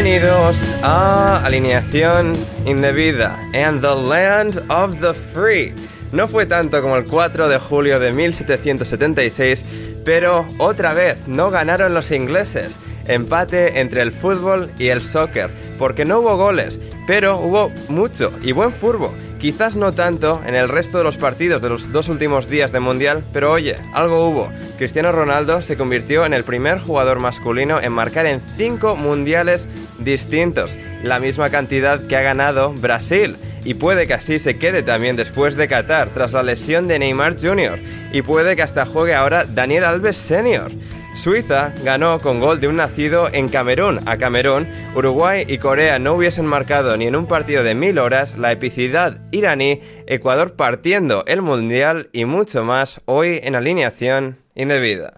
[0.00, 5.74] Bienvenidos a Alineación Indebida and the Land of the Free.
[6.12, 9.64] No fue tanto como el 4 de julio de 1776,
[10.04, 12.76] pero otra vez no ganaron los ingleses.
[13.08, 15.50] Empate entre el fútbol y el soccer,
[15.80, 16.78] porque no hubo goles,
[17.08, 19.12] pero hubo mucho y buen furbo.
[19.38, 22.80] Quizás no tanto en el resto de los partidos de los dos últimos días de
[22.80, 24.50] Mundial, pero oye, algo hubo.
[24.78, 29.68] Cristiano Ronaldo se convirtió en el primer jugador masculino en marcar en cinco mundiales
[30.00, 33.36] distintos, la misma cantidad que ha ganado Brasil.
[33.64, 37.36] Y puede que así se quede también después de Qatar, tras la lesión de Neymar
[37.40, 37.78] Jr.
[38.12, 40.72] Y puede que hasta juegue ahora Daniel Alves Sr.
[41.18, 44.00] Suiza ganó con gol de un nacido en Camerún.
[44.06, 48.38] A Camerún, Uruguay y Corea no hubiesen marcado ni en un partido de mil horas,
[48.38, 55.17] la epicidad iraní, Ecuador partiendo el Mundial y mucho más hoy en alineación indebida.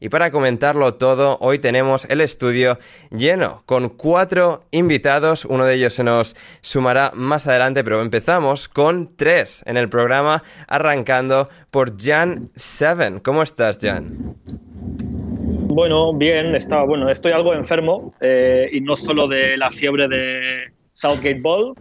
[0.00, 2.78] Y para comentarlo todo, hoy tenemos el estudio
[3.10, 5.44] lleno con cuatro invitados.
[5.44, 10.44] Uno de ellos se nos sumará más adelante, pero empezamos con tres en el programa,
[10.68, 13.18] arrancando por Jan Seven.
[13.18, 14.36] ¿Cómo estás, Jan?
[14.40, 20.72] Bueno, bien, estaba, bueno, estoy algo enfermo eh, y no solo de la fiebre de
[20.94, 21.74] Southgate Ball,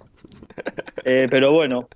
[1.05, 1.87] eh, pero bueno,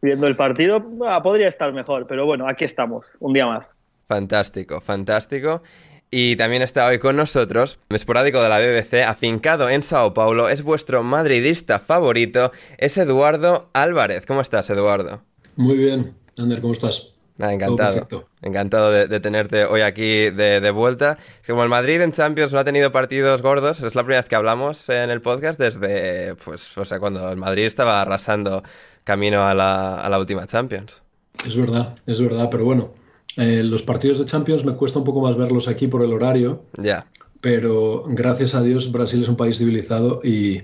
[0.00, 3.79] viendo el partido ah, podría estar mejor, pero bueno, aquí estamos, un día más.
[4.10, 5.62] Fantástico, fantástico.
[6.10, 10.64] Y también está hoy con nosotros, esporádico de la BBC, afincado en Sao Paulo, es
[10.64, 14.26] vuestro madridista favorito, es Eduardo Álvarez.
[14.26, 15.22] ¿Cómo estás, Eduardo?
[15.54, 17.12] Muy bien, Ander, ¿cómo estás?
[17.38, 18.26] encantado.
[18.42, 21.16] Encantado de, tenerte hoy aquí de, vuelta.
[21.46, 24.34] como el Madrid en Champions no ha tenido partidos gordos, es la primera vez que
[24.34, 28.64] hablamos en el podcast desde, pues, o sea, cuando el Madrid estaba arrasando
[29.04, 31.00] camino a la, última Champions.
[31.46, 32.90] Es verdad, es verdad, pero bueno,
[33.36, 36.64] eh, los partidos de Champions me cuesta un poco más verlos aquí por el horario.
[36.78, 37.06] Ya.
[37.40, 40.62] Pero gracias a Dios Brasil es un país civilizado y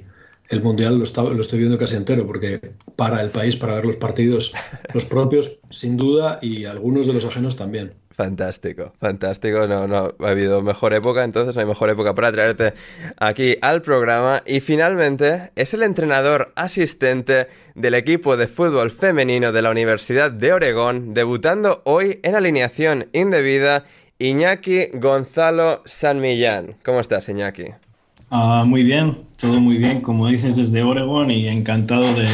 [0.49, 2.61] el Mundial lo, lo, estoy viendo casi entero, porque
[2.95, 4.53] para el país, para ver los partidos,
[4.95, 7.95] los propios, sin duda, y algunos de los ajenos también.
[8.17, 9.67] Fantástico, fantástico.
[9.67, 12.73] No, no ha habido mejor época, entonces no hay mejor época para traerte
[13.19, 14.43] aquí al programa.
[14.47, 20.55] Y finalmente es el entrenador asistente del equipo de fútbol femenino de la Universidad de
[20.55, 23.85] Oregón, debutando hoy en alineación indebida,
[24.19, 26.77] Iñaki Gonzalo San Millán.
[26.83, 27.67] ¿Cómo estás, Iñaki?
[28.31, 32.29] Ah, muy bien, todo muy bien, como dices, desde Oregon y encantado de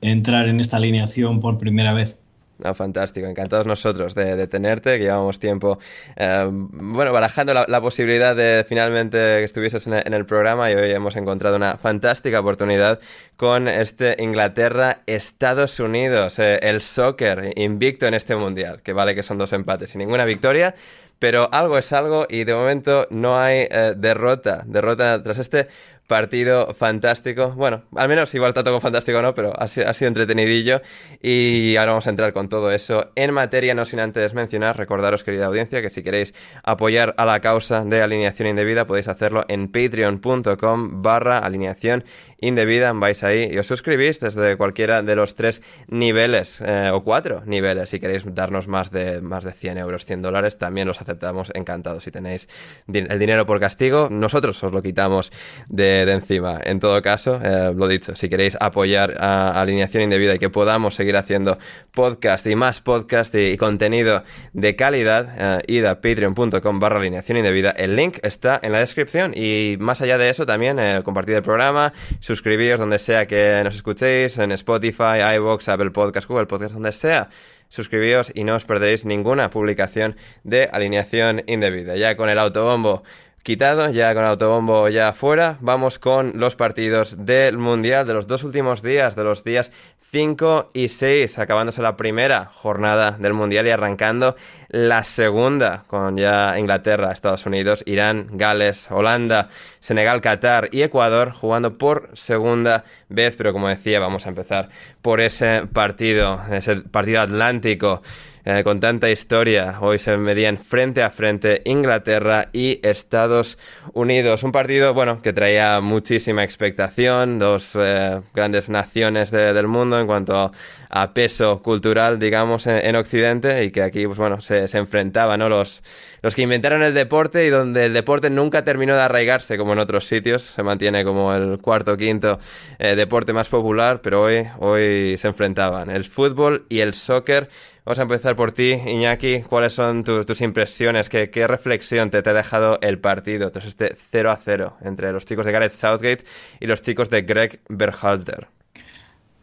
[0.00, 2.19] entrar en esta alineación por primera vez.
[2.62, 5.78] Ah, fantástico, encantados nosotros de, tenerte, que llevamos tiempo,
[6.16, 11.16] eh, bueno, barajando la, posibilidad de finalmente que estuvieses en el, programa y hoy hemos
[11.16, 13.00] encontrado una fantástica oportunidad
[13.36, 19.38] con este Inglaterra-Estados Unidos, eh, el soccer invicto en este mundial, que vale que son
[19.38, 20.74] dos empates y ninguna victoria,
[21.18, 25.68] pero algo es algo y de momento no hay eh, derrota, derrota tras este
[26.10, 27.52] partido fantástico.
[27.52, 30.82] Bueno, al menos igual tanto como fantástico no, pero ha, sido entretenidillo.
[31.22, 35.22] Y ahora vamos a entrar con todo eso en materia, no sin antes mencionar, recordaros,
[35.22, 36.34] querida audiencia, que si queréis
[36.64, 42.02] apoyar a la causa de alineación indebida, podéis hacerlo en patreon.com barra alineación
[42.40, 42.92] indebida.
[42.92, 47.90] Vais ahí y os suscribís desde cualquiera de los tres niveles eh, o cuatro niveles.
[47.90, 52.02] Si queréis darnos más de, más de 100 euros, 100 dólares, también los aceptamos encantados.
[52.02, 52.48] Si tenéis
[52.92, 55.30] el dinero por castigo, nosotros os lo quitamos
[55.68, 56.60] de, encima.
[56.64, 60.94] En todo caso, eh, lo dicho, si queréis apoyar a, Alineación Indebida y que podamos
[60.94, 61.58] seguir haciendo
[61.92, 67.70] podcast y más podcast y, contenido de calidad, eh, id a patreon.com barra alineación indebida.
[67.70, 71.42] El link está en la descripción y más allá de eso también eh, compartid el
[71.42, 76.92] programa, suscribíos donde sea que nos escuchéis, en Spotify, iVoox, Apple Podcast, Google Podcast, donde
[76.92, 77.28] sea
[77.70, 81.96] suscribíos y no os perderéis ninguna publicación de alineación indebida.
[81.96, 83.02] Ya con el autobombo
[83.42, 88.44] quitado, ya con autobombo ya fuera, vamos con los partidos del Mundial de los dos
[88.44, 89.72] últimos días, de los días
[90.10, 94.34] 5 y 6, acabándose la primera jornada del Mundial y arrancando
[94.68, 99.48] la segunda, con ya Inglaterra, Estados Unidos, Irán, Gales, Holanda,
[99.78, 104.68] Senegal, Qatar y Ecuador jugando por segunda vez, pero como decía, vamos a empezar
[105.00, 108.02] por ese partido, ese partido atlántico
[108.44, 109.78] eh, con tanta historia.
[109.80, 113.58] Hoy se medían frente a frente Inglaterra y Estados
[113.92, 114.42] Unidos.
[114.42, 117.38] Un partido, bueno, que traía muchísima expectación.
[117.38, 120.52] Dos eh, grandes naciones del mundo en cuanto
[120.90, 125.48] a peso cultural, digamos, en, Occidente y que aquí, pues bueno, se, enfrentaban, ¿no?
[125.48, 125.82] Los,
[126.20, 129.78] los que inventaron el deporte y donde el deporte nunca terminó de arraigarse como en
[129.78, 130.42] otros sitios.
[130.42, 132.40] Se mantiene como el cuarto o quinto
[132.78, 137.48] eh, deporte más popular, pero hoy, hoy se enfrentaban el fútbol y el soccer
[137.90, 139.40] Vamos a empezar por ti, Iñaki.
[139.40, 141.08] ¿Cuáles son tus impresiones?
[141.08, 145.44] ¿Qué, reflexión te, ha dejado el partido tras este 0 a 0 entre los chicos
[145.44, 146.24] de Gareth Southgate
[146.60, 148.46] y los chicos de Greg Berhalter?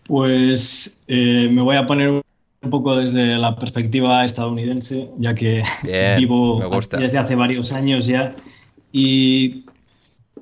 [0.03, 2.23] Pues eh, me voy a poner un
[2.69, 5.61] poco desde la perspectiva estadounidense, ya que
[6.17, 6.61] vivo
[6.97, 8.33] desde hace varios años ya.
[8.93, 9.65] Y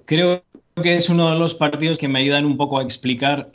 [0.06, 0.44] creo
[0.76, 3.50] que es uno de los partidos que me ayudan un poco a explicar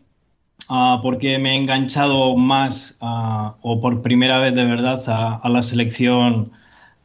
[0.72, 5.62] Ah, porque me he enganchado más ah, o por primera vez de verdad a, la
[5.62, 6.52] selección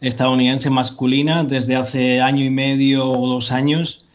[0.02, 4.06] estadounidense masculina desde hace año y medio o dos años.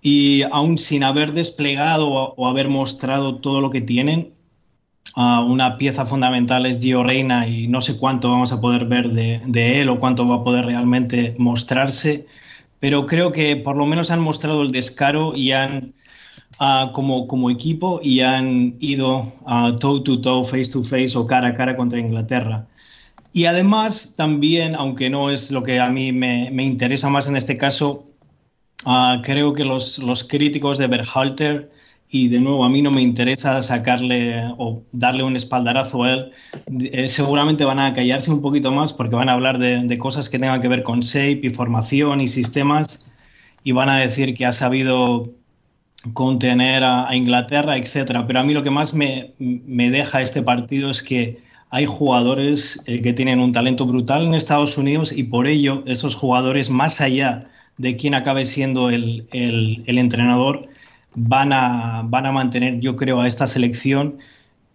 [0.00, 4.32] Y aún sin haber desplegado o, haber mostrado todo lo que tienen,
[5.16, 9.10] ah, una pieza fundamental es Gio Reina y no sé cuánto vamos a poder ver
[9.10, 12.26] de, de él o cuánto va a poder realmente mostrarse,
[12.80, 15.94] pero creo que por lo menos han mostrado el descaro y han
[16.92, 21.48] como, como equipo y han ido a toe to toe, face to face o cara
[21.48, 22.66] a cara contra Inglaterra.
[23.32, 27.56] Y además también, aunque no es lo que a mí me, interesa más en este
[27.56, 28.06] caso,
[28.86, 31.70] uh, creo que los, los, críticos de Berhalter,
[32.10, 36.32] y de nuevo a mí no me interesa sacarle o darle un espaldarazo a él,
[36.90, 40.30] eh, seguramente van a callarse un poquito más porque van a hablar de, de cosas
[40.30, 43.06] que tengan que ver con shape y formación y sistemas
[43.62, 45.37] y van a decir que ha sabido
[46.12, 48.26] contener a, Inglaterra, etcétera.
[48.26, 51.38] Pero a mí lo que más me, deja este partido es que
[51.70, 56.14] hay jugadores eh, que tienen un talento brutal en Estados Unidos y por ello esos
[56.14, 60.68] jugadores, más allá de quien acabe siendo el, entrenador,
[61.14, 64.18] van a, van a mantener, yo creo, a esta selección,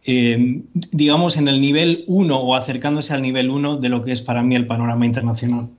[0.06, 0.62] eh,
[0.92, 4.44] digamos, en el nivel 1 o acercándose al nivel 1 de lo que es para
[4.44, 5.70] mí el panorama internacional.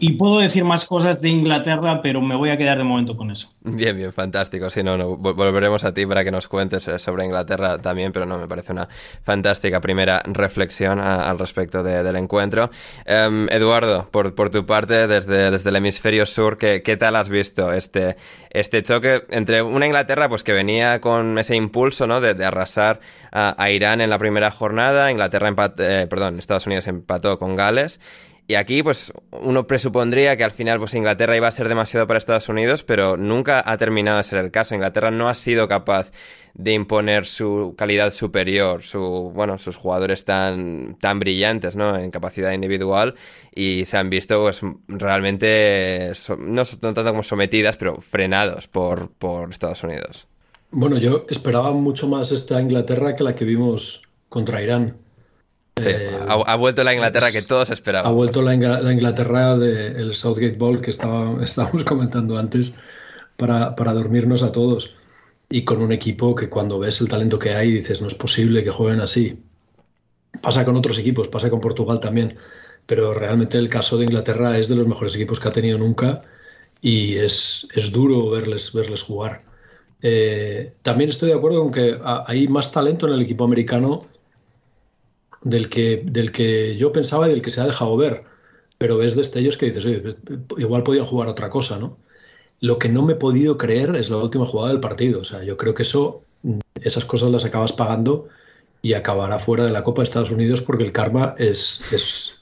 [0.00, 3.30] Y puedo decir más cosas de Inglaterra, pero me voy a quedar de momento con
[3.30, 3.50] eso.
[3.60, 4.70] Bien, bien, fantástico.
[4.70, 8.24] Si no, no, volveremos a ti para que nos cuentes eh, sobre Inglaterra también, pero
[8.24, 8.88] no, me parece una
[9.22, 12.70] fantástica primera reflexión al respecto del encuentro.
[13.04, 17.70] Em, Eduardo, por, tu parte, desde, desde el hemisferio sur, ¿qué, ¿qué, tal has visto
[17.70, 18.16] este,
[18.48, 22.22] este choque entre una Inglaterra pues que venía con ese impulso ¿no?
[22.22, 23.00] de, arrasar
[23.32, 28.00] a, Irán en la primera jornada, Inglaterra eh, perdón, Estados Unidos empató con Gales
[28.46, 32.18] y aquí, pues, uno presupondría que al final, pues, Inglaterra iba a ser demasiado para
[32.18, 34.74] Estados Unidos, pero nunca ha terminado de ser el caso.
[34.74, 36.10] Inglaterra no ha sido capaz
[36.52, 41.96] de imponer su calidad superior, su, bueno, sus jugadores tan, tan brillantes, ¿no?
[41.96, 43.14] En capacidad individual
[43.54, 49.82] y se han visto, pues, realmente, no, tanto como sometidas, pero frenados por, por Estados
[49.84, 50.28] Unidos.
[50.70, 55.03] Bueno, yo esperaba mucho más esta Inglaterra que la que vimos contra Irán.
[55.82, 58.10] Eh, ha, vuelto la Inglaterra que todos esperaban.
[58.10, 62.74] Ha vuelto la, Inglaterra del Southgate Ball que estaba, estábamos comentando antes
[63.36, 64.94] para, para, dormirnos a todos.
[65.50, 68.62] Y con un equipo que cuando ves el talento que hay dices, no es posible
[68.64, 69.42] que jueguen así.
[70.40, 72.36] Pasa con otros equipos, pasa con Portugal también.
[72.86, 76.22] Pero realmente el caso de Inglaterra es de los mejores equipos que ha tenido nunca
[76.80, 79.42] y es, es duro verles, verles jugar.
[80.02, 84.06] Eh, también estoy de acuerdo con que hay más talento en el equipo americano
[85.44, 88.24] del que, del que yo pensaba y del que se ha dejado ver.
[88.78, 90.16] Pero ves destellos que dices, oye,
[90.58, 91.96] igual podían jugar otra cosa, ¿no?
[92.60, 95.20] Lo que no me he podido creer es la última jugada del partido.
[95.20, 96.22] O sea, yo creo que eso,
[96.80, 98.28] esas cosas las acabas pagando
[98.82, 102.40] y acabará fuera de la Copa de Estados Unidos porque el karma es, es,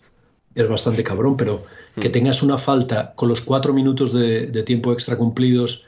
[0.55, 1.37] es bastante cabrón.
[1.37, 1.65] Pero
[2.01, 2.13] que hmm.
[2.13, 5.87] tengas una falta con los cuatro minutos de, de tiempo extra cumplidos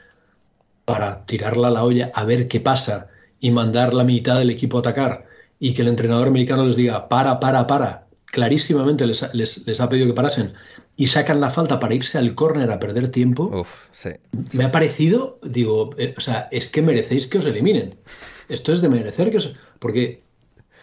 [0.83, 3.07] para tirarla a la olla a ver qué pasa
[3.39, 5.25] y mandar la mitad del equipo a atacar
[5.59, 10.07] y que el entrenador americano les diga para, para, para, clarísimamente les, les, ha pedido
[10.07, 10.53] que parasen
[10.97, 13.65] y sacan la falta para irse al córner a perder tiempo,
[14.53, 17.95] me ha parecido, digo, eh, o sea, es que merecéis que os eliminen.
[18.47, 19.55] Esto es de merecer que os...
[19.79, 20.21] Porque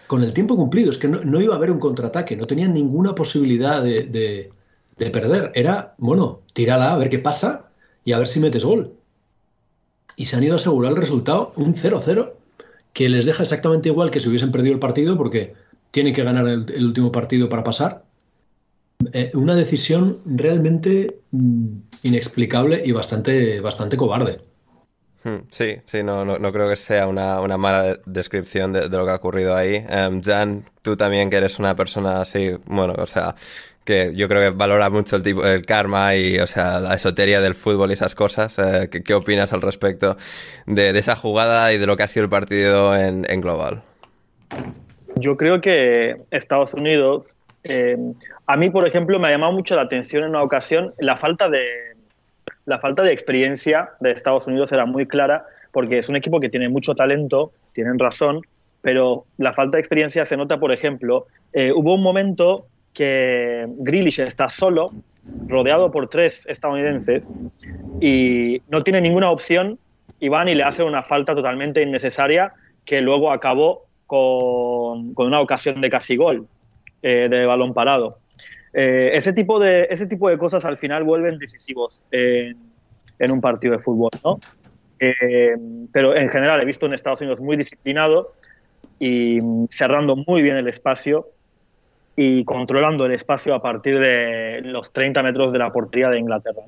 [0.07, 3.15] con el tiempo cumplido, es que no, iba a haber un contraataque, no tenían ninguna
[3.15, 4.51] posibilidad de,
[4.99, 5.53] de perder.
[5.55, 7.67] Era, bueno, tírala a ver qué pasa
[8.05, 8.93] y a ver si metes gol.
[10.17, 12.33] Y se han ido a asegurar el resultado, un 0-0
[12.93, 15.55] que les deja exactamente igual que si hubiesen perdido el partido porque
[15.91, 18.05] tienen que ganar el, último partido para pasar.
[19.13, 21.67] Eh, una decisión realmente mm,
[22.05, 24.41] inexplicable y bastante, bastante cobarde.
[25.25, 29.15] Hmm, sí, sí, no, no, creo que sea una, mala descripción de, lo que ha
[29.15, 29.85] ocurrido ahí.
[29.89, 33.37] Um, Jan, tú también que eres una persona así, bueno, o sea,
[33.85, 37.41] que yo creo que valora mucho el tipo el karma y o sea la esoteria
[37.41, 40.17] del fútbol y esas cosas eh, ¿qué, opinas al respecto
[40.67, 43.83] de, esa jugada y de lo que ha sido el partido en, global
[45.17, 47.27] yo creo que Estados Unidos
[47.65, 47.97] eh,
[48.47, 51.49] a mí por ejemplo me ha llamado mucho la atención en una ocasión la falta
[51.49, 51.67] de
[52.67, 56.49] la falta de experiencia de Estados Unidos era muy clara porque es un equipo que
[56.49, 58.43] tiene mucho talento tienen razón
[58.81, 64.21] pero la falta de experiencia se nota por ejemplo eh, hubo un momento que Grealish
[64.21, 64.93] está solo,
[65.47, 67.31] rodeado por tres estadounidenses,
[68.01, 69.79] y no tiene ninguna opción,
[70.21, 72.53] y van y le hacen una falta totalmente innecesaria
[72.85, 76.47] que luego acabó con, una ocasión de casi gol,
[77.03, 78.19] eh, de balón parado.
[78.75, 82.57] Eh, ese, tipo de, ese tipo de cosas al final vuelven decisivos en,
[83.31, 84.41] un partido de fútbol, ¿no?
[84.99, 85.57] Eh,
[85.93, 88.33] pero en general he visto un Estados Unidos muy disciplinado
[88.99, 91.27] y cerrando muy bien el espacio
[92.17, 96.63] y controlando el espacio a partir de los 30 metros de la portería de Inglaterra.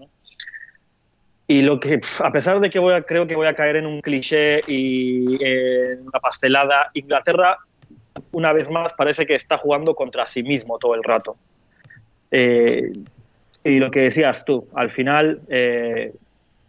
[1.47, 3.87] Y lo que, a pesar de que voy a, creo que voy a caer en
[3.87, 7.59] un cliché y en una pastelada, Inglaterra,
[8.33, 11.37] una vez más, parece que está jugando contra sí mismo todo el rato.
[12.31, 12.93] Eh,
[13.63, 16.13] y lo que decías tú, al final eh,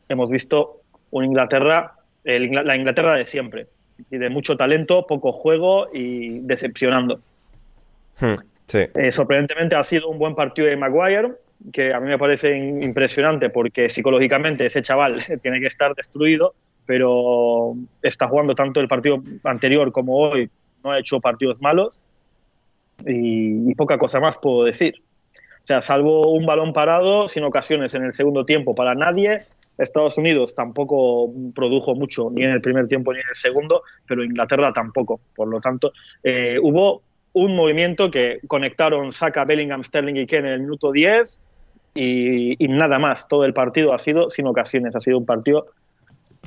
[0.10, 3.68] hemos visto un Inglaterra, la Inglaterra de siempre,
[4.12, 7.20] y de mucho talento, poco juego y decepcionando.
[8.20, 8.36] Hmm.
[8.74, 11.34] Eh, sorprendentemente ha sido un buen partido de Maguire,
[11.72, 16.54] que a mí me parece impresionante porque psicológicamente ese chaval tiene que estar destruido,
[16.86, 20.50] pero está jugando tanto el partido anterior como hoy,
[20.84, 22.00] no ha hecho partidos malos
[23.06, 24.96] y, poca cosa más puedo decir.
[25.64, 29.46] O sea, salvo un balón parado, sin ocasiones en el segundo tiempo para nadie,
[29.78, 34.24] Estados Unidos tampoco produjo mucho, ni en el primer tiempo ni en el segundo, pero
[34.24, 35.20] Inglaterra tampoco.
[35.36, 35.92] Por lo tanto,
[36.24, 37.02] eh, hubo
[37.36, 41.42] un movimiento que conectaron Saka, Bellingham, Sterling y Ken en el minuto 10
[41.94, 43.28] y, nada más.
[43.28, 45.68] Todo el partido ha sido sin ocasiones, ha sido un partido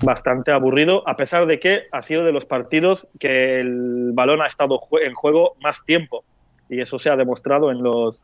[0.02, 4.46] bastante aburrido, a pesar de que ha sido de los partidos que el balón ha
[4.46, 6.24] estado en juego más tiempo
[6.70, 8.20] y eso se ha demostrado en los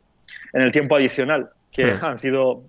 [0.55, 2.05] en el tiempo adicional, que hmm.
[2.05, 2.63] han sido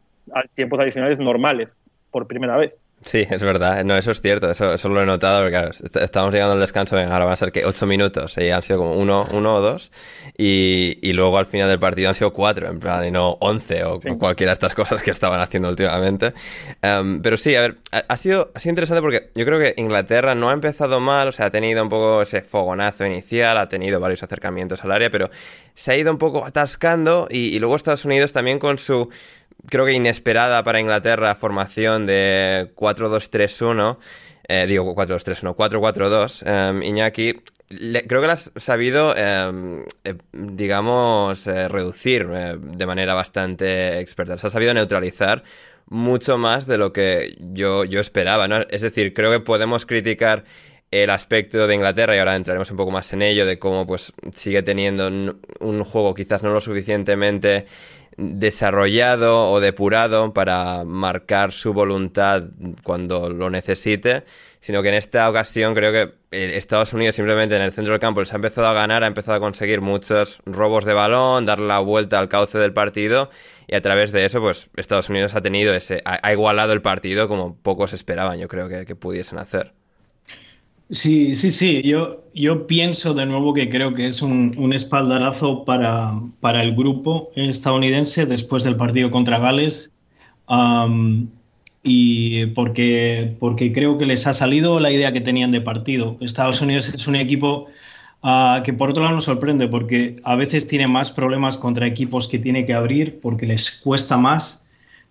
[0.55, 1.77] tiempos adicionales normales
[2.11, 2.79] por primera vez.
[3.01, 3.83] Sí, es verdad.
[3.83, 4.49] No, eso es cierto.
[4.49, 5.41] Eso, eso lo he notado.
[5.41, 5.71] Porque claro,
[6.03, 6.95] estamos llegando al descanso.
[6.95, 8.35] Venga, ahora van a ser que ocho minutos.
[8.37, 9.91] Y han sido como uno, uno o dos.
[10.37, 12.67] Y, y, luego al final del partido han sido cuatro.
[12.67, 16.33] En plan, y no once o cualquiera de estas cosas que estaban haciendo últimamente.
[16.81, 20.33] Em, pero sí, a ver, ha, sido, ha sido interesante porque yo creo que Inglaterra
[20.33, 21.27] no ha empezado mal.
[21.27, 23.59] O sea, ha tenido un poco ese fogonazo inicial.
[23.59, 25.11] Ha tenido varios acercamientos al área.
[25.11, 25.29] Pero
[25.75, 27.27] se ha ido un poco atascando.
[27.29, 29.09] y, y luego Estados Unidos también con su
[29.69, 33.97] creo que inesperada para Inglaterra formación de 4-2-3-1.
[34.47, 36.43] Eh, digo 4-2-3-1, 4-4-2.
[36.45, 37.41] Eh, Iñaki,
[38.07, 44.37] creo que lo has sabido, em, eh, digamos, eh, reducir de manera bastante experta.
[44.37, 45.43] Se ha sabido neutralizar
[45.87, 48.61] mucho más de lo que yo, yo esperaba, ¿no?
[48.69, 50.43] Es decir, creo que podemos criticar
[51.03, 54.13] el aspecto de Inglaterra y ahora entraremos un poco más en ello de cómo pues
[54.33, 57.65] sigue teniendo un juego quizás no lo suficientemente
[58.17, 62.43] desarrollado o depurado para marcar su voluntad
[62.83, 64.23] cuando lo necesite,
[64.61, 67.99] sino que en esta ocasión creo que eh, Estados Unidos simplemente en el centro del
[67.99, 71.59] campo les ha empezado a ganar, ha empezado a conseguir muchos robos de balón, dar
[71.59, 73.29] la vuelta al cauce del partido
[73.67, 77.27] y a través de eso pues Estados Unidos ha tenido ese, ha, igualado el partido
[77.27, 79.74] como pocos esperaban yo creo que, que pudiesen hacer.
[80.89, 81.81] Sí, sí, sí.
[81.83, 87.31] Yo, yo pienso de nuevo que creo que es un, espaldarazo para, para, el grupo
[87.35, 89.93] estadounidense después del partido contra Gales.
[91.83, 96.17] y porque, porque creo que les ha salido la idea que tenían de partido.
[96.21, 97.67] Estados Unidos es un equipo
[98.21, 102.27] ah, que por otro lado nos sorprende porque a veces tiene más problemas contra equipos
[102.27, 104.64] que tiene que abrir porque les cuesta más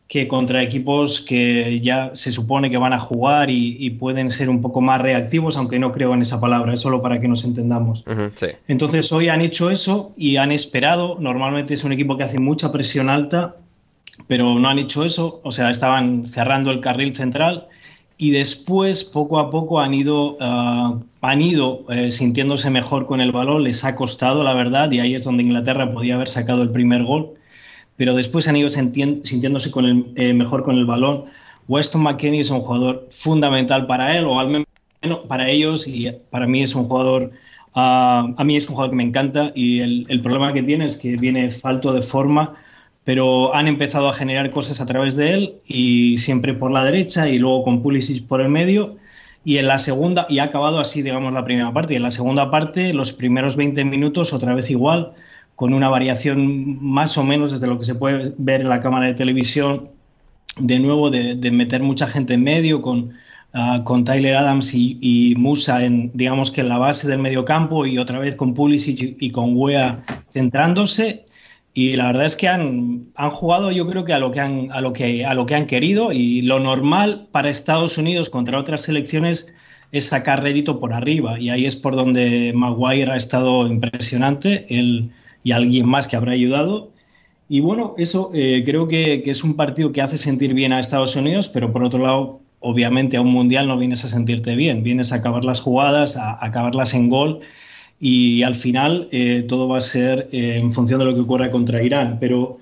[0.08, 4.60] que contra equipos que ya se supone que van a jugar y, pueden ser un
[4.60, 8.04] poco más reactivos, aunque no creo en esa palabra, es solo para que nos entendamos.
[8.68, 12.70] Entonces hoy han hecho eso y han esperado, normalmente es un equipo que hace mucha
[12.70, 13.56] presión alta,
[14.26, 17.68] pero no han hecho eso, o sea, estaban cerrando el carril central
[18.16, 23.32] y después poco a poco han ido, ah, han ido eh, sintiéndose mejor con el
[23.32, 26.70] balón, les ha costado la verdad y ahí es donde Inglaterra podía haber sacado el
[26.70, 27.33] primer gol
[27.96, 31.24] pero después han ido sintiéndose con el, eh, mejor con el balón.
[31.68, 34.66] Weston McKennie es un jugador fundamental para él, o al menos
[35.28, 37.30] para ellos, y para mí es un jugador,
[37.74, 40.86] ah, a mí es un jugador que me encanta, y el, el, problema que tiene
[40.86, 42.54] es que viene falto de forma,
[43.04, 47.28] pero han empezado a generar cosas a través de él, y siempre por la derecha,
[47.28, 48.96] y luego con Pulisic por el medio,
[49.44, 52.10] y en la segunda, y ha acabado así, digamos, la primera parte, y en la
[52.10, 55.12] segunda parte, los primeros 20 minutos, otra vez igual,
[55.56, 59.06] con una variación más o menos desde lo que se puede ver en la cámara
[59.06, 59.88] de televisión,
[60.58, 63.12] de nuevo de, meter mucha gente en medio con,
[63.52, 67.86] ah, con Tyler Adams y, Musa en, digamos que en la base del medio campo
[67.86, 71.26] y otra vez con Pulisic y, con Wea centrándose.
[71.76, 74.70] Y la verdad es que han, han jugado yo creo que a lo que han,
[74.70, 78.58] a lo que, a lo que han querido y lo normal para Estados Unidos contra
[78.60, 79.52] otras selecciones
[79.90, 84.66] es sacar rédito por arriba y ahí es por donde Maguire ha estado impresionante.
[84.68, 85.10] El,
[85.44, 86.90] y alguien más que habrá ayudado.
[87.48, 91.14] Y bueno, eso eh, creo que, es un partido que hace sentir bien a Estados
[91.14, 95.12] Unidos, pero por otro lado, obviamente a un mundial no vienes a sentirte bien, vienes
[95.12, 97.40] a acabar las jugadas, a, acabarlas en gol
[98.00, 101.50] y al final eh, todo va a ser eh, en función de lo que ocurra
[101.50, 102.16] contra Irán.
[102.18, 102.58] Pero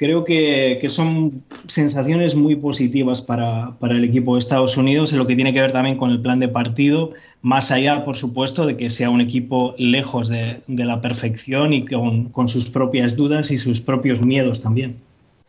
[0.00, 5.26] creo que, son sensaciones muy positivas para, para, el equipo de Estados Unidos en lo
[5.26, 7.10] que tiene que ver también con el plan de partido
[7.42, 12.30] más allá, por supuesto, de que sea un equipo lejos de, la perfección y con,
[12.30, 14.96] con, sus propias dudas y sus propios miedos también.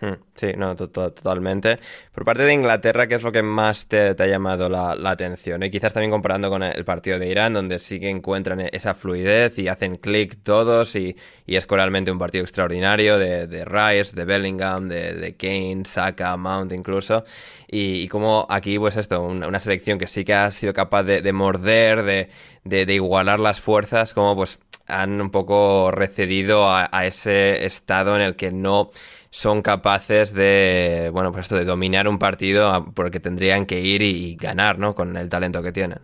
[0.02, 1.78] Hmm, sí, no, totalmente.
[2.12, 5.62] Por parte de Inglaterra, ¿qué es lo que más te, ha llamado la, atención?
[5.62, 9.60] Y quizás también comparando con el partido de Irán, donde sí que encuentran esa fluidez
[9.60, 14.88] y hacen clic todos y, es realmente un partido extraordinario de, de Rice, de Bellingham,
[14.88, 17.24] de, de Kane, Saka, Mount incluso.
[17.74, 22.30] Y, como aquí, pues esto, una, selección que sí que ha sido capaz de, morder,
[22.66, 28.36] de, igualar las fuerzas, como pues han un poco recedido a, ese estado en el
[28.36, 28.92] que no
[29.32, 34.36] son capaces de, bueno, pues esto, de dominar un partido porque tendrían que ir y,
[34.36, 34.94] ganar, ¿no?
[34.94, 36.00] Con el talento que tienen.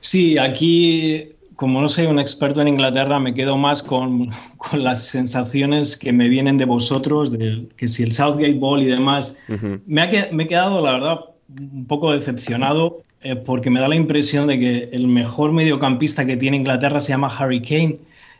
[0.00, 4.30] Sí, aquí, como no soy un experto en Inglaterra, me quedo más con,
[4.72, 9.38] las sensaciones que me vienen de vosotros, de que si el Southgate Ball y demás.
[9.86, 13.94] me, ha, me he quedado, la verdad, un poco decepcionado eh, porque me da la
[13.94, 17.98] impresión de que el mejor mediocampista que tiene Inglaterra se llama Harry Kane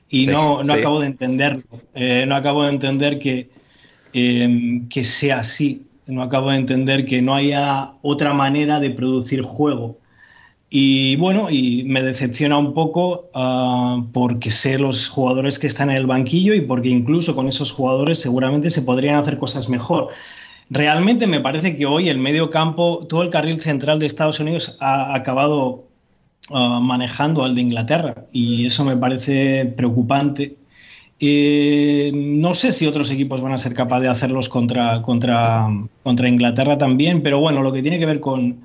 [0.09, 1.63] y no, no acabo de entenderlo.
[1.95, 3.51] Eh, no acabo de entender que
[4.13, 5.87] Em, que sea así.
[6.07, 9.99] No acabo de entender que no haya otra manera de producir juego.
[10.69, 15.97] Y bueno, y me decepciona un poco ah, porque sé los jugadores que están en
[15.97, 20.09] el banquillo y porque incluso con esos jugadores seguramente se podrían hacer cosas mejor.
[20.71, 24.77] Realmente me parece que hoy el medio campo, todo el carril central de Estados Unidos
[24.81, 25.89] ha acabado
[26.51, 30.57] ah, manejando al de Inglaterra y eso me parece preocupante
[31.25, 35.69] eh, no sé si otros equipos van a ser capaces de hacerlos contra, contra,
[36.03, 38.63] contra Inglaterra también, pero bueno, lo que tiene que ver con,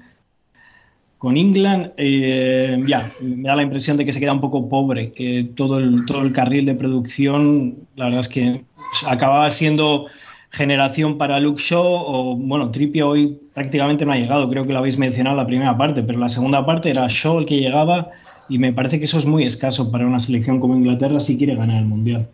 [1.20, 5.14] con England, eh, ya, me da la impresión de que se queda un poco pobre.
[5.56, 8.66] todo, el, todo el carril de producción, la verdad es que
[9.06, 10.08] acababa siendo
[10.50, 14.80] generación para Luke Shaw, o bueno, Trippier hoy prácticamente no ha llegado, creo que lo
[14.80, 18.10] habéis mencionado en la primera parte, pero la segunda parte era Shaw el que llegaba
[18.50, 21.54] y me parece que eso es muy escaso para una selección como Inglaterra si quiere
[21.54, 22.28] ganar el Mundial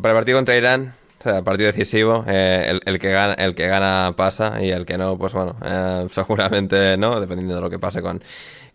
[0.00, 3.66] para el partido contra Irán, o sea, partido decisivo, eh, el, que gana, el que
[3.68, 7.78] gana pasa y el que no, pues bueno, eh, seguramente no, dependiendo de lo que
[7.78, 8.22] pase con,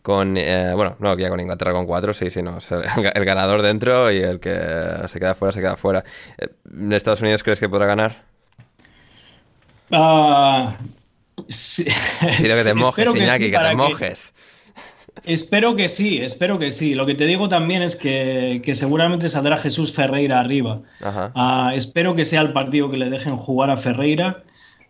[0.01, 2.57] con eh, bueno, no ya con Inglaterra con cuatro, sí, sí, no,
[3.13, 4.57] el, ganador dentro y el que
[5.07, 6.03] se queda fuera, se queda fuera.
[6.71, 8.23] ¿En Estados Unidos crees que podrá ganar?
[9.91, 10.77] Ah,
[11.49, 11.85] sí.
[12.37, 14.33] Quiero que te mojes, Iñaki, que, te mojes.
[15.25, 16.93] Espero que sí, espero que sí.
[16.93, 20.81] Lo que te digo también es que, seguramente saldrá Jesús Ferreira arriba.
[21.01, 24.43] Ah, espero que sea el partido que le dejen jugar a Ferreira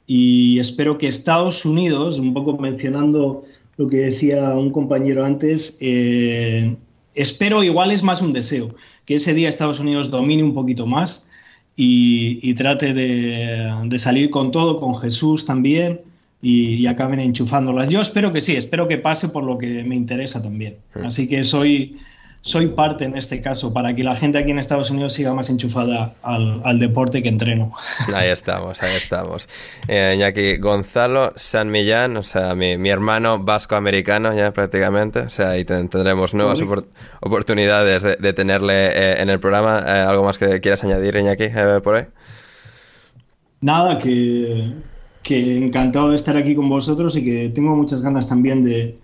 [0.08, 3.44] y espero que Estados Unidos, un poco mencionando
[3.76, 6.78] lo que decía un compañero antes, eh,
[7.14, 8.74] espero, igual es más un deseo,
[9.06, 11.30] que ese día Estados Unidos domine un poquito más
[11.76, 16.02] y, trate de, salir con todo, con Jesús también,
[16.42, 17.90] y, acaben enchufándolas.
[17.90, 20.78] Yo espero que sí, espero que pase por lo que me interesa también.
[21.04, 21.98] Así que soy,
[22.42, 25.50] soy parte en este caso para que la gente aquí en Estados Unidos siga más
[25.50, 27.74] enchufada al, deporte que entreno.
[28.16, 29.50] Ahí estamos, ahí estamos.
[29.88, 35.66] Eh, aquí Gonzalo San Millán, o sea, mi, hermano vasco-americano ya prácticamente, o sea, ahí
[35.66, 36.60] tendremos nuevas
[37.20, 39.84] oportunidades de, tenerle eh, en el programa.
[39.86, 42.06] Eh, ¿Algo más que quieras añadir, Iñaki, eh, por ahí?
[43.60, 44.72] Nada, que,
[45.28, 48.98] que encantado de estar aquí con vosotros y que tengo muchas ganas también de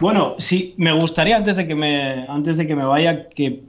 [0.00, 3.62] bueno, sí, me gustaría antes de que me, antes de que me vaya que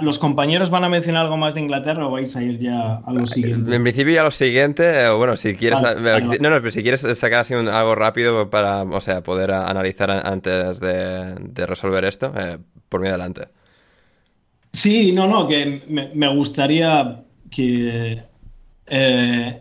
[0.00, 3.12] los compañeros van a mencionar algo más de Inglaterra o vais a ir ya a
[3.12, 3.74] lo siguiente.
[3.74, 7.02] En principio ya a lo siguiente, o bueno, si quieres, no, no, pero si quieres
[7.02, 13.02] sacar así algo rápido para, o sea, poder analizar antes de, resolver esto, eh, por
[13.02, 13.48] mí adelante.
[14.72, 15.82] Sí, no, no, que
[16.14, 18.22] me, gustaría que
[18.86, 19.60] eh,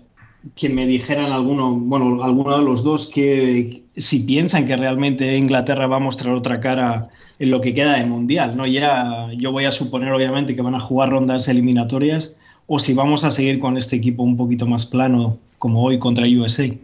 [0.53, 5.87] que me dijeran alguno, bueno, alguno de los dos que si piensan que realmente Inglaterra
[5.87, 7.07] va a mostrar otra cara
[7.39, 8.65] en lo que queda de mundial, ¿no?
[8.67, 13.23] Ya yo voy a suponer obviamente que van a jugar rondas eliminatorias o si vamos
[13.23, 16.65] a seguir con este equipo un poquito más plano como hoy contra USA.
[16.65, 16.77] E-,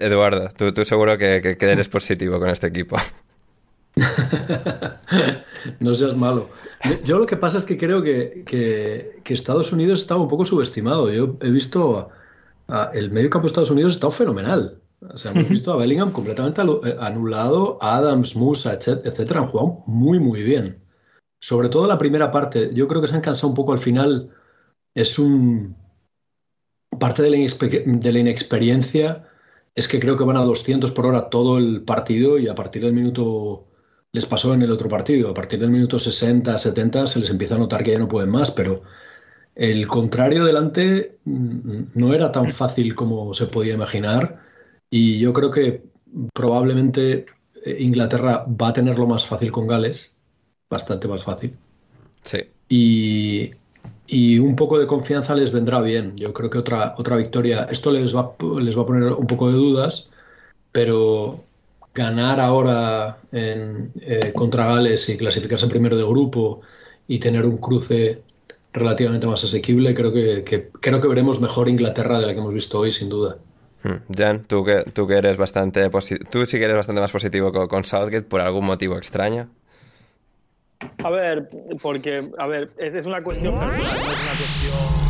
[0.00, 2.96] Eduardo, tú, seguro que, eres positivo con este equipo.
[5.80, 6.48] no seas malo.
[7.04, 11.10] Yo lo que pasa es que creo que, que Estados Unidos estaba un poco subestimado.
[11.10, 12.10] Yo he visto
[12.92, 14.80] el medio campo de Estados Unidos ha estado fenomenal.
[15.12, 20.18] O sea, hemos visto a Bellingham completamente eh, anulado, Adams, Musa, etcétera, han jugado muy,
[20.18, 20.82] muy bien.
[21.40, 22.70] Sobre todo la primera parte.
[22.72, 24.30] Yo creo que se han cansado un poco al final.
[24.94, 25.76] Es un.
[26.98, 29.28] Parte de la, de la inexperiencia
[29.74, 32.82] es que creo que van a 200 por hora todo el partido y a partir
[32.82, 33.66] del minuto.
[34.12, 35.28] Les pasó en el otro partido.
[35.28, 38.30] A partir del minuto 60, 70 se les empieza a notar que ya no pueden
[38.30, 38.82] más, pero
[39.54, 44.40] el contrario delante mm, no era tan fácil como se podía imaginar
[44.90, 45.82] y yo creo que
[46.32, 47.26] probablemente
[47.64, 50.14] eh, Inglaterra va a tenerlo más fácil con Gales,
[50.70, 51.56] bastante más fácil.
[52.22, 52.38] Sí.
[52.68, 53.52] Y,
[54.38, 56.16] un poco de confianza les vendrá bien.
[56.16, 59.48] Yo creo que otra, otra victoria, esto les va, les va a poner un poco
[59.48, 60.10] de dudas,
[60.70, 61.42] pero
[61.94, 66.60] ganar ahora en, eh, contra Gales y clasificarse primero de grupo
[67.08, 68.22] y tener un cruce
[68.74, 72.80] relativamente más asequible, creo que, creo que veremos mejor Inglaterra de la que hemos visto
[72.80, 73.38] hoy, sin duda.
[73.84, 74.12] Hmm.
[74.14, 75.88] Jan, tú que, tú que eres bastante
[76.30, 79.48] tú sí que eres bastante más positivo con, Southgate por algún motivo extraño.
[81.02, 81.48] A ver,
[81.80, 85.03] porque, a ver, es, es una cuestión personal, no es una cuestión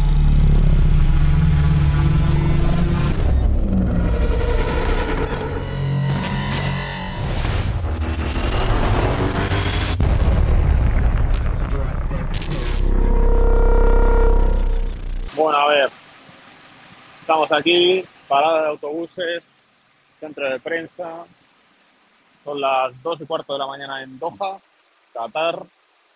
[17.25, 19.65] estamos aquí, parada de autobuses,
[20.21, 21.25] centro de prensa,
[22.45, 24.59] son las dos y cuarto de la mañana en Doha,
[25.15, 25.63] Qatar.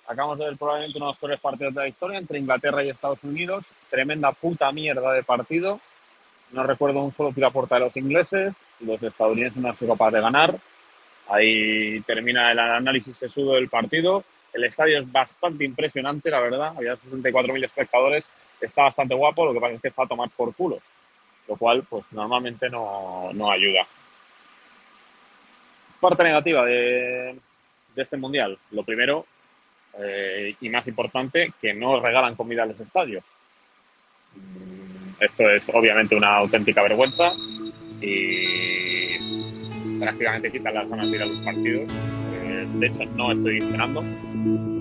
[0.07, 2.91] Acabamos de ver probablemente uno de los peores partidos de la historia entre Inglaterra y
[2.91, 3.65] Estados Unidos.
[3.89, 5.81] Tremenda puta mierda de partido.
[6.53, 8.55] No recuerdo un solo tiro a puerta de los ingleses.
[8.81, 10.57] Los estadounidenses no han sido capaces de ganar.
[11.31, 14.25] Ahí termina el análisis sesudo del partido.
[14.53, 16.75] El estadio es bastante impresionante, la verdad.
[16.77, 18.27] Había 64.000 espectadores
[18.61, 20.79] está bastante guapo, lo que pasa es que está a tomar por culo,
[21.49, 23.87] lo cual pues normalmente no, ayuda.
[26.01, 27.37] Parte negativa de,
[27.97, 29.27] este mundial, lo primero
[29.99, 33.25] eh, y más importante, que no regalan comida a los estadios.
[35.19, 37.33] Esto es obviamente una auténtica vergüenza
[38.01, 39.19] y
[39.99, 41.91] prácticamente quitan las ganas de ir a los partidos.
[41.91, 44.78] Eh, de hecho, no estoy esperando.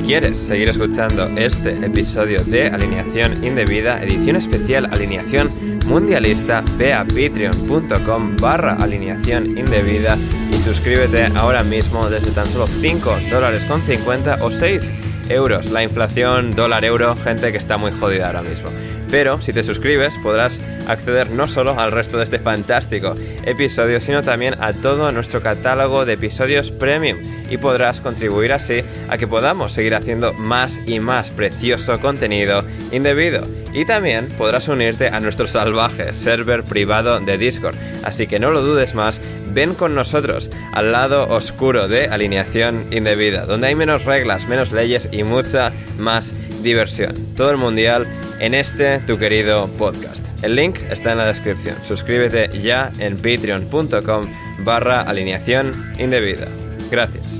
[0.00, 5.52] Si quieres seguir escuchando este episodio de Alineación Indebida, edición especial Alineación
[5.84, 10.16] Mundialista, ve a patreon.com barra alineación indebida
[10.50, 14.90] y suscríbete ahora mismo desde tan solo 5 dólares con 50 o 6
[15.28, 15.70] euros.
[15.70, 18.70] La inflación dólar-euro, gente que está muy jodida ahora mismo.
[19.10, 24.22] Pero si te suscribes podrás acceder no solo al resto de este fantástico episodio, sino
[24.22, 27.18] también a todo nuestro catálogo de episodios premium
[27.50, 33.46] y podrás contribuir así a que podamos seguir haciendo más y más precioso contenido indebido.
[33.72, 37.76] Y también podrás unirte a nuestro salvaje server privado de Discord.
[38.04, 39.20] Así que no lo dudes más,
[39.52, 45.08] ven con nosotros al lado oscuro de alineación indebida, donde hay menos reglas, menos leyes
[45.12, 47.34] y mucha más diversión.
[47.36, 48.06] Todo el mundial
[48.38, 50.26] en este tu querido podcast.
[50.42, 51.76] El link está en la descripción.
[51.84, 54.26] Suscríbete ya en patreon.com
[54.64, 56.48] barra alineación indebida.
[56.90, 57.39] Gracias.